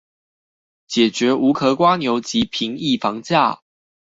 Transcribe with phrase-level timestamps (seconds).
[0.03, 0.07] 解決
[1.35, 3.59] 無殼蝸牛及平抑房價